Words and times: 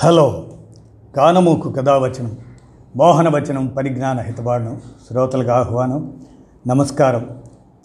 Hello. 0.00 0.44
కానమూకు 1.16 1.70
కథావచనం 1.70 2.38
మోహనవచనం 2.96 3.66
పరిజ్ఞాన 3.66 4.20
హితబాణం 4.20 4.80
శ్రోతలకు 5.08 5.50
ఆహ్వానం 5.50 6.16
నమస్కారం. 6.68 7.28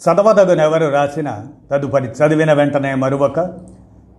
చదవదగునెవరు 0.04 0.88
రాసిన 0.88 1.46
తదుపరి 1.72 2.06
చదివిన 2.06 2.54
వెంటనే 2.54 2.96
మరువక 2.96 3.54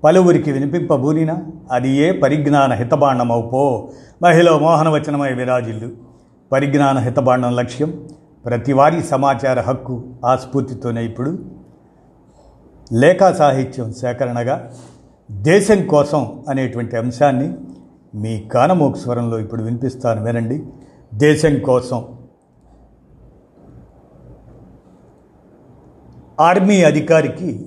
పలువురికి 0.04 0.52
వినిపింపబూనిన 0.52 1.36
అది 1.72 1.90
ఏ 1.90 2.12
పరిజ్ఞాన 2.12 2.72
హితబాండమవుపో 2.72 3.88
మహిళ 4.22 4.50
మోహనవచనమై 4.50 5.32
విరాజిల్లు. 5.32 5.88
పరిజ్ఞాన 6.52 6.98
హితబాండం 6.98 7.56
లక్ష్యం 7.56 8.08
ప్రతివారీ 8.44 9.02
సమాచార 9.02 9.60
హక్కు 9.60 10.04
ఆ 10.24 10.36
స్ఫూర్తితోనే 10.36 11.04
ఇప్పుడు. 11.04 11.38
లేఖా 12.92 13.32
సాహిత్యం 13.32 13.92
సేకరణగా 13.92 14.70
దేశం 15.30 15.86
కోసం 15.86 16.44
అనేటువంటి 16.48 16.96
అంశాన్ని 16.96 17.54
మీ 18.14 18.40
కానమోకు 18.40 18.96
స్వరంలో 18.96 19.38
ఇప్పుడు 19.38 19.62
వినిపిస్తాను 19.62 20.24
వినండి. 20.24 20.62
దేశం 21.14 21.58
కోసం. 21.58 22.04
ఆర్మీ 26.40 26.82
అధికారికి 26.82 27.66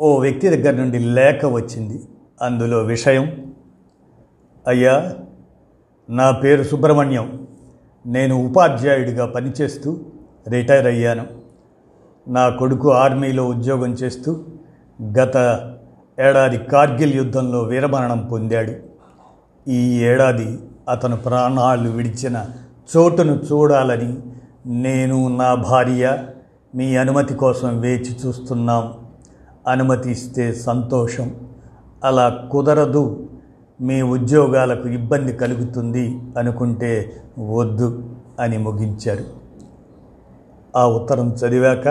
ఓ 0.00 0.18
వ్యక్తి 0.18 0.48
దగ్గర 0.48 0.82
నుండి 0.82 0.98
లేఖ 0.98 1.44
వచ్చింది. 1.44 2.08
అందులో 2.42 2.78
విషయం 2.78 3.54
అయ్యా 4.66 5.14
నా 6.10 6.30
పేరు 6.30 6.62
సుబ్రహ్మణ్యం. 6.62 7.46
నేను 8.06 8.46
ఉపాధ్యాయుడిగా 8.46 9.26
పనిచేస్తూ 9.26 10.00
రిటైర్ 10.48 10.86
అయ్యాను. 10.86 11.26
నా 12.28 12.48
కొడుకు 12.48 12.92
ఆర్మీలో 12.92 13.46
ఉద్యోగం 13.46 13.92
చేస్తూ 13.92 14.44
గత 15.18 15.36
ఏడాది 16.20 16.58
కార్గిల్ 16.58 17.14
యుద్ధంలో 17.14 17.62
వీరమరణం 17.62 18.28
పొందాడు. 18.32 18.93
ఈ 19.68 20.00
ఏడాది 20.00 20.58
అతను 20.88 21.16
ప్రాణాలు 21.16 21.90
విడిచిన 21.90 22.46
చోటును 22.96 23.32
చూడాలని 23.32 24.16
నేను 24.66 25.36
నా 25.36 25.54
భార్య 25.54 26.24
మీ 26.74 26.96
అనుమతి 26.96 27.34
కోసం 27.34 27.80
వేచి 27.80 28.16
చూస్తున్నాం. 28.26 28.92
అనుమతి 29.68 30.10
ఇస్తే 30.10 30.52
సంతోషం. 30.52 31.36
అలా 32.04 32.48
కుదరదు. 32.52 33.30
మీ 33.80 34.02
ఉద్యోగాలకు 34.02 34.88
ఇబ్బంది 34.88 35.32
కలుగుతుంది 35.32 36.20
అనుకుంటే 36.38 37.16
వద్దు 37.38 38.16
అని 38.40 38.58
ముగించారు. 38.58 39.24
ఆ 40.76 40.86
ఉత్తరం 40.86 41.34
చదివాక 41.34 41.88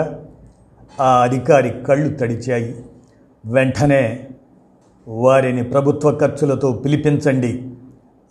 ఆ 1.00 1.22
అధికారి 1.22 1.70
కళ్ళు 1.70 2.16
తడిచాయి. 2.16 2.84
వెంటనే 3.46 4.28
వారిని 5.08 5.64
ప్రభుత్వ 5.64 6.18
ఖర్చులతో 6.18 6.72
పిలిపించండి. 6.72 7.70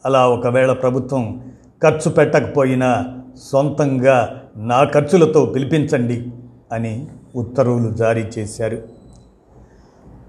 అలా 0.06 0.30
ఒకవేళ 0.30 0.74
ప్రభుత్వం 0.74 1.42
ఖర్చు 1.84 2.12
పెట్టకపోయినా 2.12 3.06
సొంతంగా 3.38 4.44
నా 4.58 4.84
ఖర్చులతో 4.84 5.46
పిలిపించండి 5.46 6.28
అని 6.72 7.08
ఉత్తర్వులు 7.36 7.92
జారీ 7.92 8.22
చేశారు. 8.22 8.82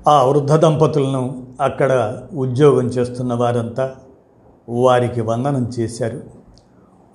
ఆ 0.09 0.25
వృద్ధ 0.25 0.53
దంపతులను 0.53 1.47
అక్కడ 1.61 2.21
ఉద్యోగం 2.35 2.87
చేస్తున్న 2.87 3.35
వారంతా 3.35 3.95
వారికి 4.69 5.21
వందనం 5.21 5.71
చేశారు. 5.79 6.21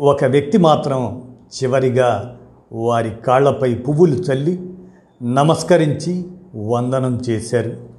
ఒక 0.01 0.23
వ్యక్తి 0.23 0.57
మాత్రం 0.57 1.23
చివరిగా 1.63 2.37
వారి 2.71 3.09
కాళ్ళపై 3.09 3.75
పువ్వులు 3.75 4.15
చల్లి 4.15 4.73
నమస్కరించి 5.23 6.27
వందనం 6.55 7.21
చేశారు. 7.29 7.98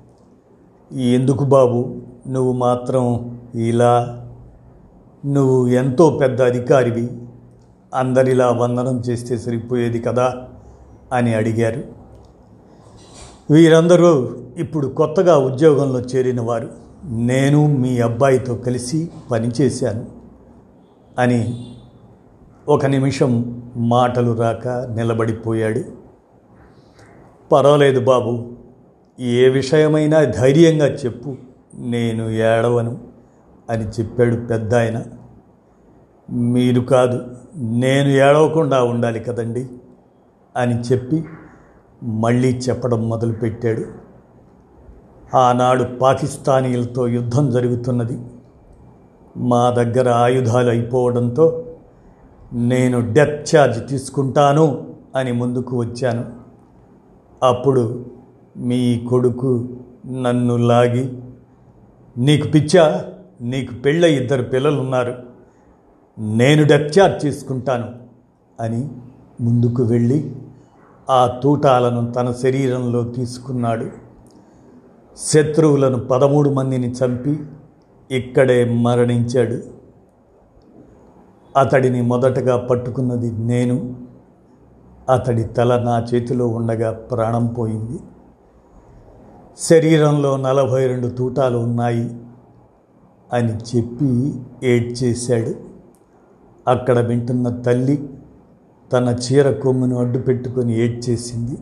ఎందుకు 0.93 1.45
బాబు? 1.45 1.97
నువ్వు 2.29 2.53
మాత్రం 2.53 3.39
ఇలా 3.55 4.27
నువ్వు 5.27 5.67
ఎంతో 5.67 6.19
పెద్ద 6.21 6.43
అధికారివి. 6.43 7.09
అందరిలా 7.95 8.51
వందనం 8.51 9.01
చేస్తే 9.01 9.39
సరిపోయేది 9.39 10.01
కదా? 10.01 10.49
అని 11.13 11.35
అడిగారు. 11.35 11.83
వీరందరూ 13.51 14.31
ఇప్పుడు 14.57 14.87
కొత్తగా 14.87 15.39
ఉద్యోగంలో 15.39 16.01
చేరిన 16.01 16.41
వారు. 16.41 16.69
నేను 17.05 17.67
మీ 17.67 18.01
అబ్బాయితో 18.01 18.55
కలిసి 18.55 19.11
పనిచేశాను 19.31 20.07
అని 21.19 21.67
ఒక 22.69 22.87
నిమిషం 22.87 23.63
మాటలు 23.77 24.33
రాక 24.33 24.69
నిలబడిపోయాడు. 24.69 25.85
పర్వాలేదు 27.53 28.01
బాబు 28.01 28.60
ఏ 29.21 29.49
విషయమైనా 29.49 30.25
ధైర్యంగా 30.25 30.87
చెప్పు 30.87 31.37
నేను 31.79 32.31
ఏడవను 32.31 32.99
అని 33.71 33.85
చెప్పాడు 33.85 34.37
పెద్ద 34.37 34.75
ఆయన 34.75 35.05
మీరు 36.31 36.81
కాదు 36.81 37.37
నేను 37.57 38.09
ఏడవకుండా 38.09 38.83
ఉండాలి 38.85 39.21
కదండి 39.21 39.69
అని 40.57 40.81
చెప్పి 40.81 41.25
మళ్ళీ 42.03 42.49
చెప్పడం 42.49 43.09
మొదలుపెట్టాడు. 43.09 43.85
ఆనాడు 45.37 45.85
పాకిస్తానీలతో 45.85 47.07
యుద్ధం 47.07 47.51
జరుగుతున్నది. 47.51 48.19
మా 49.37 49.71
దగ్గర 49.71 50.09
ఆయుధాలు 50.09 50.71
అయిపోవడంతో 50.71 51.67
నేను 52.53 53.13
డెత్ 53.13 53.57
ఛార్జ్ 53.57 53.89
తీసుకుంటాను 53.89 54.95
అని 55.17 55.33
ముందుకు 55.33 55.79
వచ్చాను. 55.79 56.25
అప్పుడు 57.43 58.10
మీ 58.57 59.07
కొడుకు 59.11 59.69
నన్ను 60.23 60.57
లాగి 60.57 61.19
నీకు 62.19 62.49
పిచ్చా 62.49 63.05
నీకు 63.41 63.75
పెళ్ళ 63.75 64.05
ఇద్దరు 64.05 64.43
పిల్లలున్నారు. 64.43 65.15
నేను 66.19 66.65
డెత్ 66.65 66.99
చేసుకుంటాను 67.27 67.89
అని 68.61 68.89
ముందుకు 69.41 69.83
వెళ్ళి 69.83 70.37
ఆ 71.11 71.41
తూటాలను 71.43 72.13
తన 72.13 72.33
శరీరంలో 72.33 73.05
తీసుకున్నాడు. 73.05 73.87
శత్రువులను 75.17 75.99
పదమూడు 75.99 76.51
మందిని 76.51 76.91
చంపి 76.91 77.39
ఇక్కడే 78.11 78.65
మరణించాడు. 78.65 79.59
అతడిని 81.57 82.03
మొదటగా 82.03 82.57
పట్టుకున్నది 82.57 83.33
నేను. 83.33 83.95
అతడి 85.09 85.43
తల 85.43 85.83
నా 85.83 86.07
చేతిలో 86.15 86.49
ఉండగా 86.49 86.93
ప్రాణం 86.93 87.47
పోయింది. 87.47 87.99
శరీరంలో 89.59 90.37
నలభై 90.37 90.87
రెండు 90.87 91.07
తూటాలు 91.07 91.59
ఉన్నాయి 91.59 92.21
అని 93.33 93.57
చెప్పి 93.57 94.35
ఏడ్చేశాడు. 94.63 95.55
అక్కడ 96.71 96.99
వింటున్న 96.99 97.49
తల్లి 97.49 98.09
తన 98.93 99.17
చీర 99.19 99.51
కొమ్మును 99.51 99.99
అడ్డు 99.99 100.19
పెట్టుకొని 100.19 100.79
ఏడ్చేసింది. 100.79 101.59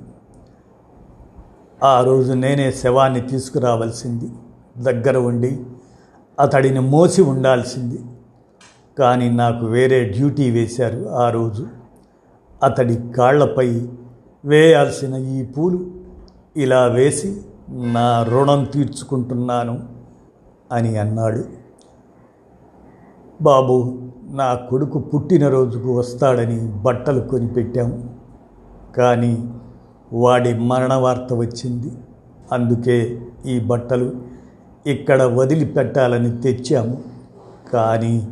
ఆ 1.85 2.03
రోజు 2.03 2.33
నేనే 2.33 2.73
శవాన్ని 2.73 3.21
తీసుకురావాల్సింది. 3.21 4.31
దగ్గర 4.79 5.17
ఉండి 5.17 5.61
అతడిని 6.41 6.81
మోసి 6.81 7.23
ఉండాల్సింది. 7.23 8.01
కానీ 8.99 9.31
నాకు 9.31 9.67
వేరే 9.67 10.09
డ్యూటీ 10.09 10.51
వేశారు 10.51 11.09
ఆ 11.09 11.31
రోజు. 11.31 11.67
అతడి 12.63 12.97
కాళ్ళపై 13.17 13.89
వేయాల్సిన 14.45 15.15
ఈ 15.15 15.45
పూలు 15.45 15.91
ఇలా 16.57 16.85
వేసి 16.85 17.41
నా 17.71 18.23
రుణం 18.23 18.65
తీర్చుకుంటున్నాను 18.65 19.83
అని 20.73 20.99
అన్నాడు. 20.99 21.45
బాబు 23.43 23.99
నా 24.31 24.55
కొడుకు 24.55 24.99
పుట్టినరోజుకు 24.99 25.99
వస్తాడని 25.99 26.73
బట్టలు 26.73 27.21
కొనిపెట్టాం. 27.21 28.17
కానీ 28.97 29.53
వాడి 30.13 30.59
మరణ 30.59 30.95
వార్త 30.95 31.33
వచ్చింది. 31.33 31.93
అందుకే 32.53 33.23
ఈ 33.47 33.61
బట్టలు 33.61 34.13
ఇక్కడ 34.87 35.23
వదిలిపెట్టాలని 35.23 36.41
తెచ్చాము. 36.41 37.03
కానీ 37.73 38.29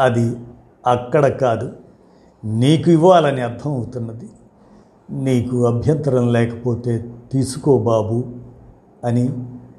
అది 0.00 0.36
అక్కడ 0.86 1.26
కాదు 1.26 1.72
నీకు 2.44 2.90
ఇవ్వాలని 2.90 3.40
అర్థమవుతున్నది. 3.40 4.28
నీకు 5.10 5.66
అభ్యంతరం 5.66 6.32
లేకపోతే 6.32 7.12
తీసుకో 7.32 7.78
బాబు. 7.78 8.45
అని 9.06 9.28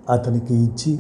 అతనికి 0.09 0.56
ఇచ్చి 0.56 1.00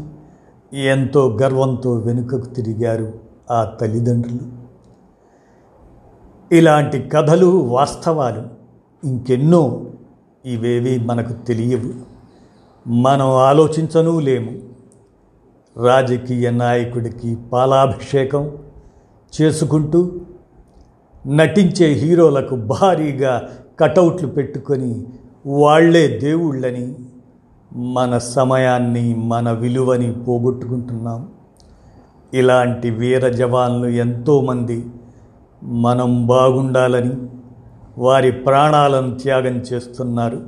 ఎంతో 0.73 1.37
గర్వంతో 1.41 1.93
వెనుకకు 1.93 2.45
తిరిగారు 2.45 3.13
ఆ 3.51 3.63
తల్లిదండ్రులు. 3.81 4.57
ఇలాంటి 6.55 7.09
కథలు 7.09 7.45
వాస్తవాలు 7.45 8.43
ఇంకెన్నో 9.07 9.85
ఇవేవి 10.45 10.99
మనకు 10.99 11.33
తెలియవు. 11.33 11.93
మనం 12.89 13.27
ఆలోచించనూ 13.27 14.19
లేము. 14.19 14.67
రాజకీయ 15.85 16.51
నాయకుడికి 16.51 17.35
పాలాభిషేకం 17.35 18.57
చేసుకుంటూ 19.41 20.11
నటించే 21.27 21.87
హీరోలకు 21.87 22.55
భారీగా 22.55 23.49
కటౌట్లు 23.79 24.27
పెట్టుకొని 24.27 25.05
వాళ్ళే 25.45 26.07
దేవుళ్ళని 26.19 26.95
మన 27.73 28.17
సమయాన్ని 28.17 29.15
మన 29.15 29.51
విలువని 29.51 30.13
పోగొట్టుకుంటున్నాం. 30.13 31.31
ఇలాంటి 32.33 32.89
వీర 32.89 33.29
జవాన్లు 33.29 33.87
ఎంతోమంది 33.87 34.85
మనం 35.63 36.27
బాగుండాలని 36.27 37.11
వారి 37.97 38.31
ప్రాణాలను 38.31 39.15
త్యాగం 39.15 39.55
చేస్తున్నారు. 39.57 40.41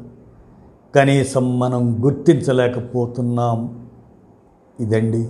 కనీసం 0.95 1.59
మనం 1.59 2.05
గుర్తించలేకపోతున్నాం. 2.05 3.89
ఇదండి 4.79 5.29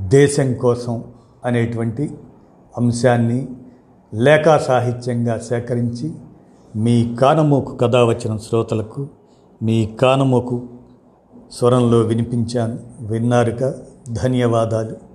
దేశం 0.00 0.54
కోసం 0.54 1.04
అనేటువంటి 1.44 2.14
అంశాన్ని 2.78 3.48
లేఖా 4.14 4.58
సాహిత్యంగా 4.58 5.38
సేకరించి 5.38 6.12
మీ 6.76 7.16
కానమోకు 7.20 7.76
కథ 7.76 7.96
వచ్చిన 7.96 8.36
శ్రోతలకు 8.36 9.08
మీ 9.62 9.86
కానమోకు 9.86 10.62
స్వరంలో 11.52 11.98
వినిపించాను. 11.98 12.78
విన్నారుక 13.00 13.74
ధన్యవాదాలు. 14.12 15.13